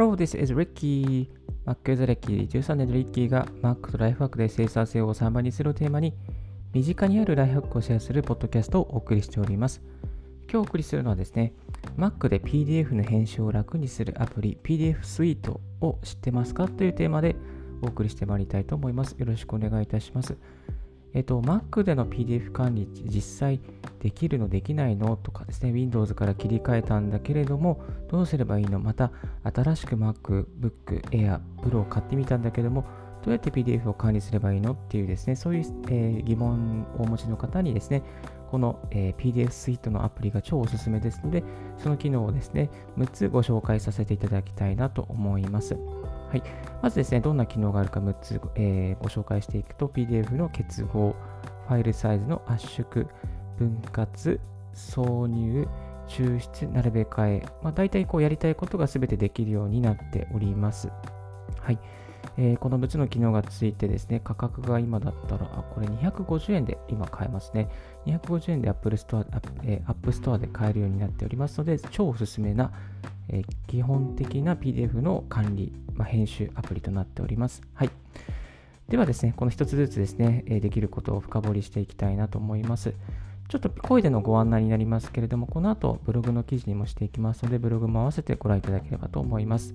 [0.00, 1.28] Hello, this is Ricky.
[1.66, 6.14] Mac ユーザー歴13年のリッキーが Mac とライフワークで生産性を3倍にするテーマに
[6.72, 9.82] 身近にあるライフハックをシェアするポッドキャストをお送りしております。
[10.44, 11.52] 今日お送りするのはですね、
[11.98, 17.36] Mac で PDF の編集を楽にするアプリ PDF スイートを知ってますかというテーマで
[17.82, 19.16] お送りしてまいりたいと思います。
[19.18, 20.34] よろしくお願いいたします。
[21.12, 23.60] えっと、Mac での PDF 管理、実際
[24.00, 28.78] できるのできないのとかですね、Windows から切り替えたんだけれども、どうすればいいの？
[28.78, 29.10] また、
[29.42, 30.44] 新しく MacBook
[31.10, 32.84] Air Pro を買ってみたんだけども、
[33.24, 38.02] どうやって PDF を管理すればいいのっていうですね、そういう、えー、疑問をお持ちの方にですね、
[38.50, 41.44] この、えー、PDF スイートのアプリが超おすすめですので、
[41.78, 45.76] その機能をですね、6つご紹介させていただきたいなと思います。
[46.30, 46.42] はい。
[46.80, 51.16] まずですね、どんな機能があるか6つ、えー、ご紹介していくと、PDF の結合、
[51.66, 53.06] ファイルサイズの圧縮、
[53.58, 54.40] 分割、
[54.72, 55.66] 挿入、
[56.06, 60.88] 抽出、並べ替え、まあ、大体こうやりたいことが全てできるようになっております。
[61.58, 61.78] はい。
[62.36, 67.68] えー、この6つの機能がついてですね、価格が今だったら、あ、これ250円で今買えますね。
[68.06, 69.26] 250円で Apple Store、
[69.64, 72.72] え、App Store で買えるようになっておりますので、超おすすめな、
[73.32, 77.62] え、基本的な PDF の管理、まあ、編集アプリとなっております。
[77.74, 77.90] はい。
[78.88, 82.92] ではですね、この1つずつですね、できることを深掘りしていきたいなと思います。
[83.48, 89.74] ちょっと声でのご案内になりますけれども、この後ブログの記事にもしていきますので、ブログも合わせてご覧いただければと思います。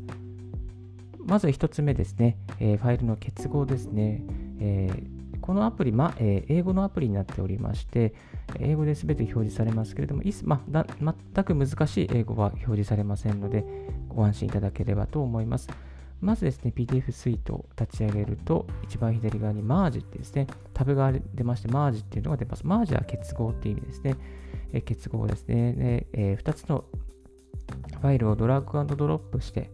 [1.26, 4.22] まず1つ目ですね、え、ファイルの結合ですね。
[4.60, 4.90] え、
[5.42, 8.14] このアプリ、まえ、英語のアプリになっておりまして、
[8.60, 10.86] 英語で全て表示されますけれども、いまあ、
[11.34, 13.66] 全く難しい英語は表示されませんので、
[14.08, 15.70] ご安心いただければと思います。
[16.22, 22.64] まずですね、PDF スイートを立ち上げると、一番左側に Merge ってですね、タブが出まして、Merge っていうのが出ます。
[22.64, 24.16] Merge は結合っていう意味ですね。
[24.74, 25.74] え結合ですね。
[25.74, 26.86] でえー、2つの
[28.02, 29.72] ファイルをドラッグドロップして、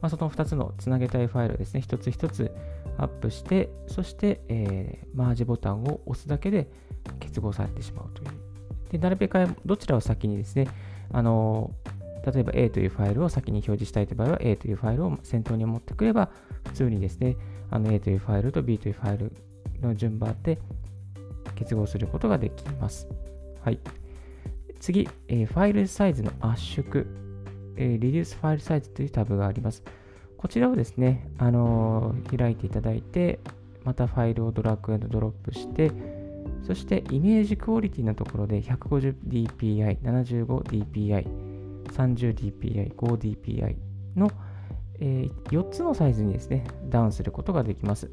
[0.00, 2.52] まあ、その2つのつなげたいファイルですね、一つ一つ
[2.98, 6.70] アップして、そして、えー、マージボタンを押すだけで
[7.20, 8.30] 結合されてしまうという。
[8.90, 10.68] で、なるべくどちらを先にですね、
[11.12, 11.72] あの
[12.24, 16.30] 例えば A というファイルを先に表示したいという場合は A というファイルを先頭に持ってくれば、
[16.66, 17.36] 普通にですね、
[17.70, 19.32] あの A というファイルと B というファイル
[19.80, 20.58] の順番で
[21.56, 23.08] 結合することができます。
[23.64, 23.80] はい。
[24.78, 27.06] 次、えー、ファイルサイズの圧縮。
[27.76, 29.82] えー、Reduce File Size というタブがあります。
[30.42, 33.38] こちらをですね、あのー、開いていただいて、
[33.84, 35.92] またファイルをドラッグドロップして、
[36.66, 41.26] そしてイメージクオリティのところで 150dpi、75dpi、
[41.84, 43.76] 30dpi、5dpi
[44.16, 44.32] の、
[44.98, 48.10] えー、4つのサイズにですね、ダウンすることができます。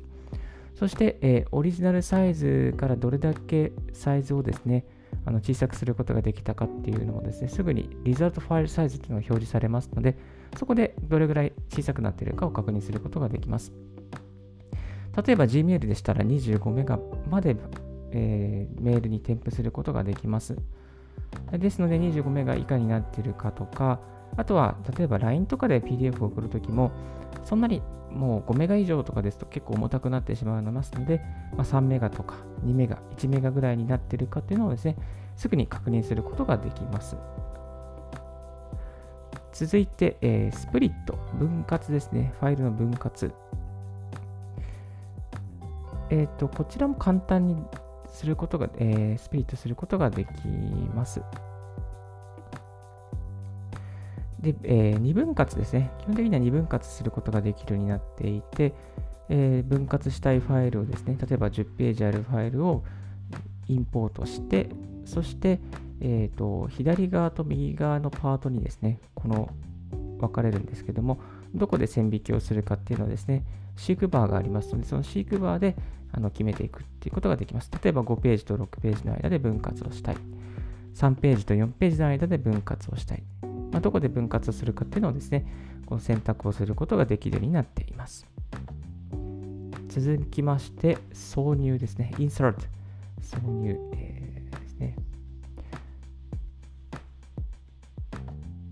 [0.75, 4.85] そして、えー、オリジナルサイズからどれだけサイズをですね、
[5.29, 10.17] あの小さくすることができたかっていうのもですね、すぐにリザルトファイルサイズっていうのが表示されますので、
[10.57, 13.72] そこでどれぐらい小さくなっているかを確認することができます。
[15.23, 17.57] 例えば Gmail でしたら25メガまで、
[18.12, 20.57] えー、メールに添付することができます。
[21.51, 24.00] ですので25メガ以下になっているかとか、
[24.38, 26.91] あとは例えば LINE とかで PDF を送るときも、
[27.44, 27.81] そんなに
[28.12, 31.22] もう5メガ以上とかですと結構重たくなってしまいますので、
[31.56, 32.35] まあ、3メガとか
[32.66, 34.95] 2メガ、1メガぐらいになっているかというのをですね、
[35.35, 37.16] すぐに確認することができます。
[39.51, 42.34] 続いて、えー、スプリット、分割ですね。
[42.40, 43.34] ファイルの分割。
[46.09, 47.57] えっ、ー、と、こちらも簡単に
[48.07, 50.47] することが、えー、スプリットすることができ
[50.96, 51.22] ます。
[54.42, 55.92] で、えー、2分割ですね。
[56.00, 58.74] 基本的には2分割することができるようになっていて、
[59.30, 62.84] えー、分割したいファイルをですね、例えば10ページあるファイルを
[63.68, 64.70] インポートして、
[65.06, 65.60] そして、
[66.02, 69.50] えーと、左側と右側のパートにですね、この
[70.20, 71.20] 分かれるんですけども、
[71.54, 73.44] どこで線引きをするかっていうのはですね、
[73.76, 75.76] シークバーがありますので、そのシークバーで
[76.12, 77.72] あの決めていくっていうことができます。
[77.84, 80.18] 例えば5ページと6ページの間で分割をしたい。
[80.96, 83.24] 3ページと4ページの間で分割をしたい。
[83.72, 85.46] まあ、どこで分割するかっていうのをですね、
[85.86, 88.28] この選択をすることができるようになっています。
[89.90, 92.14] 続きまして、挿入ですね。
[92.18, 92.56] insert。
[93.22, 94.96] 挿入、えー、ですね。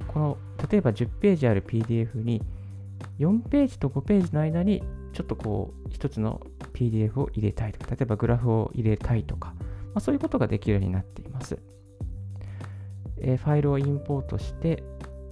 [0.07, 0.37] この、
[0.69, 2.41] 例えば10ページある PDF に、
[3.19, 4.83] 4ページと5ページの間に、
[5.13, 6.41] ちょっとこう、一つの
[6.73, 9.63] PDF を入れたいとか、例えばグラフを入れたいとか、ま
[9.95, 11.26] あ、そういうことができるようになっています。
[13.27, 14.83] え、ファイルをインポートして、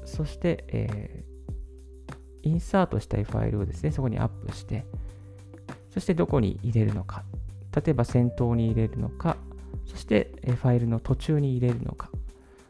[0.04, 4.86] そして、えー、インサートしたいファイルをですね、そこにアップして、
[5.90, 7.24] そしてどこに入れるのか、
[7.74, 9.38] 例えば先頭に入れるのか、
[9.86, 12.10] そして、え、ファイルの途中に入れるのか、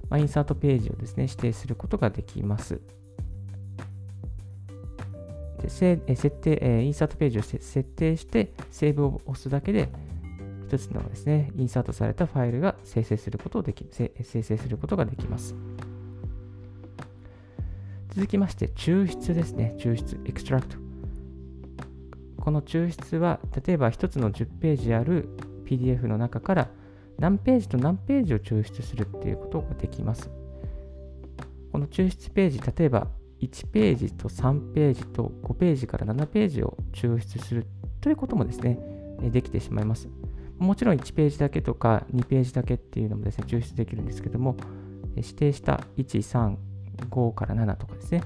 [0.09, 2.79] まあ、 insert page をですね、指定することができます。、
[5.61, 9.89] で設定、 insert page を設定して、セーブを押すだけで、
[10.77, 15.55] 一つのですね、 insert されたファイルが生成することをでき、生成することができます。
[18.09, 19.75] 続きまして、抽出ですね。
[19.77, 20.77] 抽出、 extract。
[22.39, 25.29] この抽出は、例えば1つの10ページある
[25.65, 26.69] PDF の中から
[27.17, 30.29] 何ページと何ページを抽出するっていうことができます。
[31.71, 33.07] この抽出ページ、例えば
[33.41, 37.65] 1ページと3ページと5ページから7ページを抽出する
[37.99, 38.79] ということもですね、
[39.21, 40.07] できてしまいます。
[40.57, 44.55] もちろん1ページだけとか2ページだけっていうのもですね、抽出できるんですけども、
[45.15, 46.55] 指定した1、3、
[47.09, 48.23] 5から7とかですね、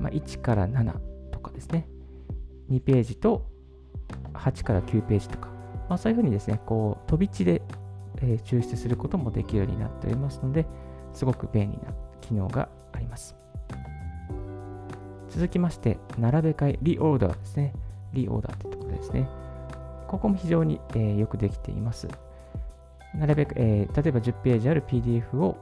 [0.00, 0.94] まあ、1から7
[1.30, 1.88] とかですね、
[2.70, 3.46] 2ページと
[4.34, 5.48] 8から9ページとか、
[5.88, 7.62] まあ、そういうふうにですね、こう飛び地で、
[8.22, 10.66] え、抽出することもできるようになっておりますので、
[11.12, 13.36] すごく便利な機能があります。
[15.28, 17.74] 続きまして、並べ替え、リオーダーですね。
[18.12, 19.28] リオーダーというところですね。
[20.08, 22.08] ここも非常に、えー、よくできています。
[23.14, 25.56] 並べく、えー、例えば10ページある PDF を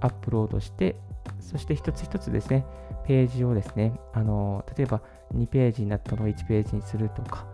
[0.00, 0.96] アップロードして、
[1.40, 2.64] そして一つ一つですね、
[3.06, 5.00] ページをですね、あの例えば
[5.34, 7.46] 2ページになったのを1ページにするとか、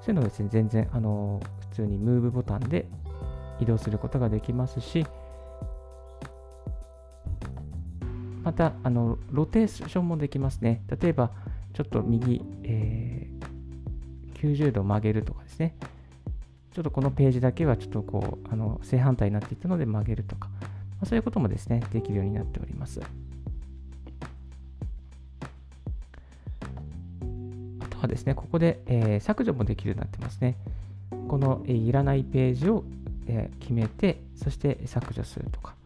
[0.00, 2.86] そういうのをですね、全然、あの普通にムーブボタンで
[3.60, 5.06] 移動することができますし、
[8.42, 10.82] また、あのロテーションもできますね。
[11.00, 11.30] 例えば、
[11.74, 13.17] ちょっと右、えー、
[14.38, 15.74] 90度曲げるとかですね。
[16.72, 20.68] ちょっとこのページだけはちょっとこう、あの正反対になっていたので曲げるとか、ま
[21.02, 23.00] あ、そういうこともですね、できるようになっております。
[27.80, 30.56] あとはですね、ここで、えー、削除もできるようになってますね。
[31.26, 32.84] この、えー、いらないページを、
[33.26, 35.77] えー、決めて、そして削除するとか。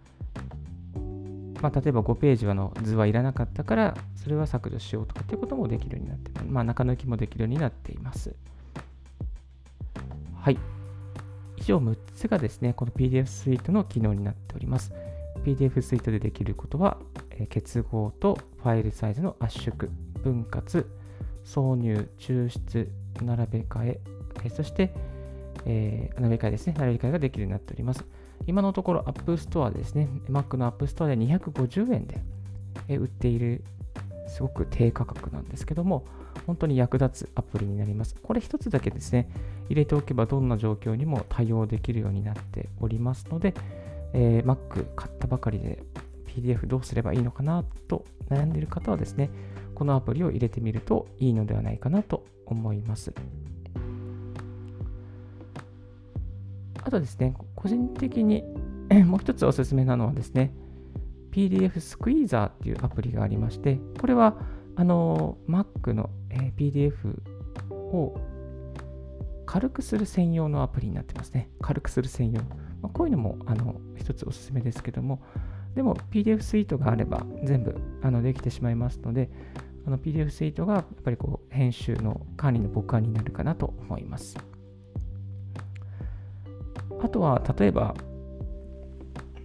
[1.62, 8.35] まあ、例えば5ページの図はいらなかったから、それは削除しようとかっていうこともできるようになって、まあ、中抜きもできるようになっています。
[10.35, 10.59] はい。
[11.56, 14.93] 以上6つがですね、この PDF スイートの機能になっております。
[15.44, 16.99] PDF スイートでできることは、
[17.31, 19.88] え結合とファイルサイズの圧縮、
[20.25, 20.85] 分割、
[21.44, 22.91] 挿入、抽出、
[23.23, 24.00] 並べ替え、
[24.44, 24.93] えそして、
[25.64, 28.05] え、並べ替えですね、並べ替えができるようになっております。
[28.46, 32.20] 今のところ App Store ですね、Mac の App Store で250円で
[32.88, 33.64] 売っている
[34.26, 36.04] すごく低価格なんですけども、
[36.46, 38.16] 本当に役立つアプリになります。
[38.22, 39.28] これ一つだけですね、
[39.68, 43.54] 入れておけばどんな状況にも対応できるようになっておりますので、
[44.12, 45.82] えー、Mac 買ったばかりで
[46.26, 49.30] PDF どうすればいいのかなと悩んでいる方はですね、
[49.74, 53.12] このアプリを入れてみるといいのではないかなと思います。
[56.84, 58.43] あとですね、個人的に
[59.06, 60.53] もう一つおすすめなのはですね、
[61.31, 64.37] PDF スクイーザーっていうアプリがありまして、これは
[64.75, 67.17] あの Mac の、え PDF
[67.70, 68.14] を
[69.47, 71.50] 軽くする専用のアプリになってますね。
[71.61, 72.41] 軽くする専用。
[72.81, 75.23] まあ、こういうのもあの一つおすすめですけども、
[75.75, 79.31] でも PDF スイートがあれば全部あのできてしまいますので、
[79.87, 84.37] PDF スイートがやっぱりこう編集の管理の母管になるかなと思います。
[87.02, 87.94] あとは、例えば、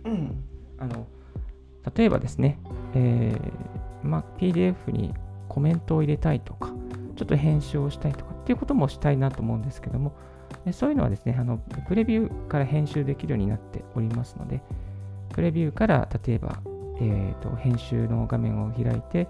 [0.06, 0.44] うん、
[0.77, 1.07] あの、
[1.95, 2.59] 例えばですね、
[2.94, 5.14] えー、まあ、PDF に
[5.49, 6.71] コメントを入れたいとか、
[7.16, 10.14] ちょっと編集をしたいとかっていうこともしたいなと思うんですけども、
[10.71, 14.61] そういうのはですね、あのプレビューから編集できるようになっておりますので、
[15.33, 16.59] プレビューから例えば、
[16.99, 19.28] えーと、編集の画面を開いて、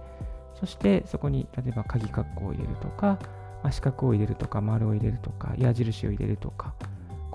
[0.54, 3.20] そしてそこに例えば鍵括弧を入れるとか、
[3.64, 6.74] まあ、四角を入れるとか、丸を入れるとか、矢印を入れるとか、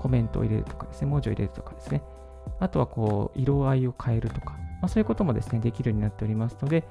[0.03, 2.03] コメントを入れるとかですね、文字を入れるとかですね、
[2.59, 6.83] あとはこう、色合いを変えるとか、まあ、そういうこともですね、できるようになっておりますので、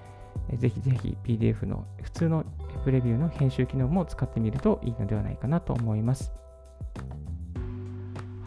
[0.55, 2.45] ぜひぜひ PDF の普通の
[2.85, 6.33] プレビューの編集機能も使ってみるといいのではないかなと思います。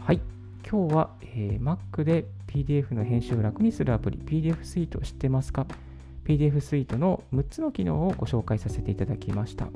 [0.04, 0.20] はい。
[0.68, 5.64] 今日は、えー、Mac で PDF の編集を楽にするアプリ PDF スイートを知ってますか
[6.24, 9.68] ?PDF スイートの6つの機能をご紹介させていただきました。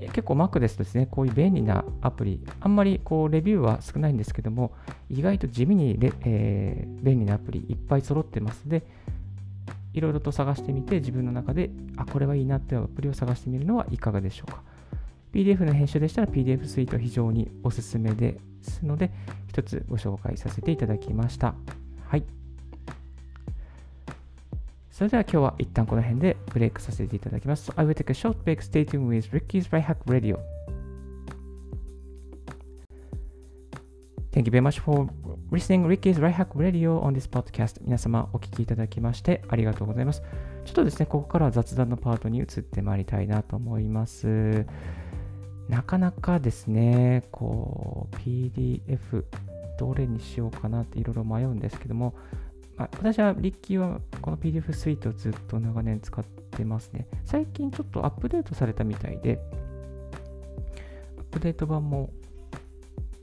[0.00, 4.72] 結構 Mac ですとですね、こういう便利なアプリ、あんまりこうレビューは少ないんですけども、
[5.08, 8.82] 意外と地味にレ、えー、便利なアプリいっぱい揃ってますので、
[9.92, 14.62] いろいろと探してみて、自分の中で、あ、これはいいなっていうアプリを探してみるのはいかがでしょうか。
[15.32, 19.10] PDF の編集でしたら PDF スイート非常におすすめですので、
[19.48, 21.54] 一つご紹介させていただきました。
[22.06, 22.43] はい。
[24.94, 27.72] それでは今日は一旦この辺でブレイクさせていただきます。
[27.72, 28.60] So I will take a short break.
[28.60, 30.38] Stay tuned with Ricky's Right Hack Radio.
[34.30, 35.08] Thank you very much for
[35.50, 37.80] listening Ricky's Right Hack Radio on this podcast.
[37.82, 40.22] 皆様お聞きいただきましてありがとうございます。
[40.64, 44.64] ちょっとですね、ここからは雑談のパートに移ってまいりたいなと思います。
[45.68, 49.24] なかなかですね、こう、PDF
[49.76, 52.14] どれにしようかなっていろいろ迷うんですけども、
[52.76, 57.06] あ、私はリッキーはこの PDF スイートをずっと長年使ってますね。
[57.24, 59.40] 最近ちょっとアップデートされたみたいで、
[61.18, 62.10] アップデート版も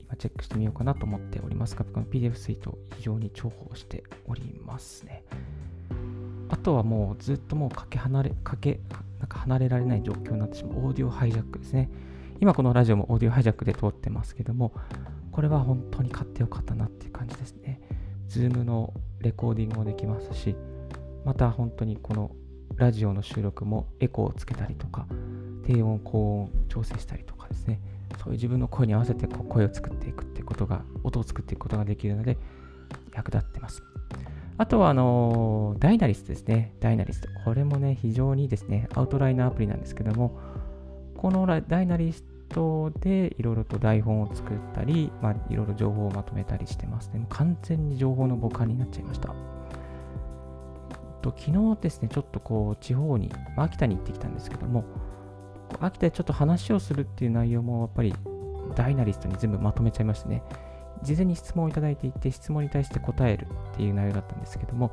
[0.00, 5.24] 今チェックしてみようかなと思っておりますが、この PDF スイート非常に重宝しておりますね。
[6.48, 8.80] あとはもうずっともうかけ離れ、かけ、
[9.18, 11.90] なんか離れられない状況になってしまうオーディオハイジャックですね。
[12.40, 14.72] 今このラジオもオーディオハイジャックで通ってますけども、
[15.30, 17.80] これは本当に買ってよかったなっていう感じですね。
[18.28, 20.56] Zoom のレコーディングもできますし、
[21.24, 22.30] また本当にこの
[22.76, 25.06] ラジオの収録もエコーをつけたりとか、
[25.64, 27.80] 低音、高音調整したりとかですね、
[28.18, 32.38] そういう自分の声に合わせてこう声を作っていくってことが、音を作っていくことができるので、
[33.14, 33.82] 役立ってます。
[34.58, 36.74] あとは、あのダイナリストですね。
[36.80, 37.28] ダイナリスト。
[37.44, 38.88] これもね、非常にですね。
[38.94, 40.38] アウトライナーアプリなんですけども、
[41.16, 47.24] このダイナリストでいろいろと台本を作ったり、まあ、いろいろ情報をまとめたりしてますね。
[47.28, 49.34] 完全に情報の母艦になっちゃいました。
[51.22, 54.84] と昨日ですね、ちょっとこう、地方に、まあ、秋田に行ってきたんですけども、
[55.80, 58.14] 秋田でちょっと話をするっていう内容もやっぱり
[58.74, 60.42] ダイナリストに全部まとめちゃいましてね、
[61.02, 64.90] 事前に質問をいただいていて、質問に対して答えるっていう内容だったんですけども、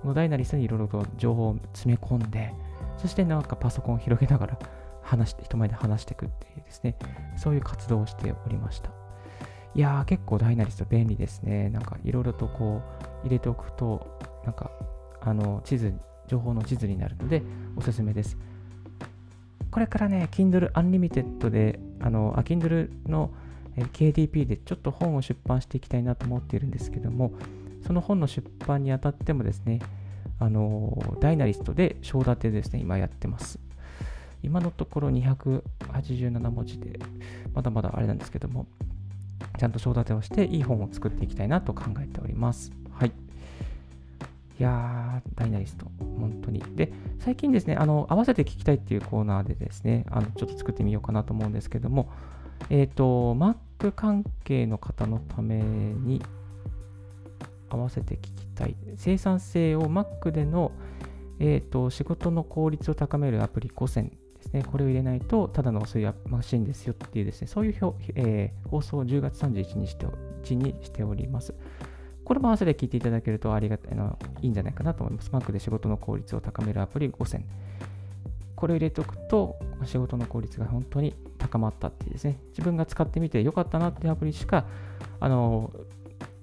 [0.00, 2.54] このダイナリストにいろいろと情報を詰め込んで、
[2.98, 4.58] そしてなんかパソコンを広げながら
[5.12, 6.96] 話して、人前で話していくっていうですね、
[7.36, 8.90] そういう活動をしておりました。
[9.74, 11.68] いやー、結構ダイナリスト便利ですね。
[11.70, 12.82] なんかいろいろとこ
[13.24, 14.70] う入れておくと、なんか
[15.20, 15.94] あの地図、
[16.28, 17.42] 情報の地図になるので
[17.76, 18.38] おすすめです。
[19.70, 23.30] これからね、Kindle Unlimited で、あの、あ Kindle の
[23.76, 27.32] KDP でちょっと本を出版していきたいなと思っているんですけども、
[27.86, 29.80] その本の出版にあたってもですね、
[30.38, 33.58] あの、ダイナリストで章立てですね、今やってます。
[34.42, 36.98] 今のところ287文字で、
[37.54, 38.66] まだまだあれなんですけども、
[39.58, 42.72] ちゃんと章立てをしていい本を作っていきたいなと考えております。
[42.90, 43.12] はい。
[44.58, 46.60] いやー、ダイナリスト、本当に。
[46.76, 52.10] で、最近ですね、あの、合わせて聞きたいっていうコーナーでですね、あのちょっと作ってみようかなと思うんですけども、
[52.70, 56.22] えっ、ー、と、Mac 関係の方のために
[57.70, 58.76] 合わせて聞きたい。
[58.96, 60.72] 生産性を Mac での、
[61.40, 64.12] えーと、仕事の効率を高めるアプリ5選
[64.52, 70.06] ですね、これを入れないと、ただのそういマシンですよっていうですね、そういう表、えー、放送を10月31日にして
[70.54, 71.54] にしております。
[72.24, 75.30] これも合わせて聞いていただけるとありがたいのいいんじゃないかなと思います。
[75.30, 77.44] Mac で仕事の効率を高めるアプリ5選。
[78.54, 84.66] これを入れておくと、仕事の効率が本当に高まったっていうですね、自分が使ってみてよかったなっていうアプリしか、
[85.18, 85.72] あの、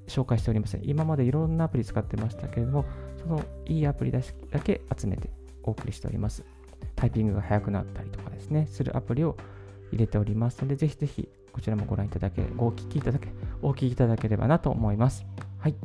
[0.08, 0.82] 紹介しておりません。
[0.84, 2.86] 今までいろんなアプリ使ってましたけれども、
[3.18, 4.22] そのいいアプリだ
[4.64, 5.30] け集めて
[5.64, 6.44] お送りしております。
[7.00, 9.38] タイピングが速くなったりとかですね、するアプリを
[9.94, 13.30] 入れておりますので、ぜひぜひこちらもご覧いただけ、ごお聞きいただけ、
[13.62, 15.26] お聞きいただければなと思います。
[15.60, 15.76] はい。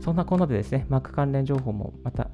[0.00, 2.28] そんなこんなでですね、Mac 関連情報も、また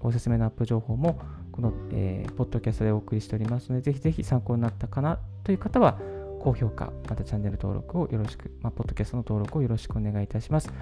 [0.00, 1.20] おすすめのアップ情報も、
[1.52, 6.00] この、えー、ポッドキャストでお送りしておりますので、ぜひぜひ参考になったかなという方は、
[6.40, 10.72] 高評価、またチャンネル登録をよろしく、まあ、ポッドキャストの登録をよろしくお願いいたします。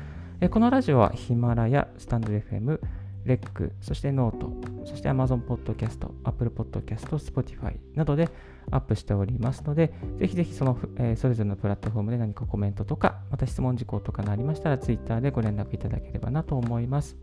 [0.41, 2.81] えー、このラジオは Himalaya、 stand.fm、
[3.25, 4.53] レック、そして note、
[4.85, 8.29] そして Amazon Podcast、Apple Podcast、Spotify などで
[8.71, 17.17] アップしておりますので、ぜひぜひその、えー、それぞれのプラットフォームで何かコメントとか、また質問事項とかがありましたら、Twitter でご連絡いただければなと思います。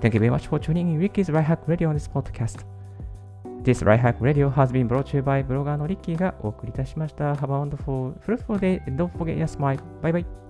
[0.00, 2.64] Thank you very much for tuning in Ricky's Right Hack Radio on this podcast.
[3.62, 7.32] This Right Hack Radio has been brought to you by ブロガーのリッキーがお送りいたしました。
[7.32, 9.80] Have a wonderful, fruitful day and don't forget your smile.
[10.02, 10.45] Bye bye.